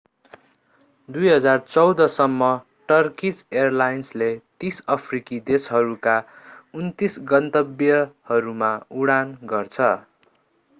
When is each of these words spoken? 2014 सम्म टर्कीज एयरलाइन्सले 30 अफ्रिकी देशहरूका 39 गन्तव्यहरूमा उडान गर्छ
2014 1.09 2.07
सम्म 2.13 2.47
टर्कीज 2.91 3.43
एयरलाइन्सले 3.57 4.31
30 4.65 4.81
अफ्रिकी 4.97 5.39
देशहरूका 5.51 6.17
39 6.81 7.21
गन्तव्यहरूमा 7.29 8.75
उडान 9.03 9.39
गर्छ 9.55 9.95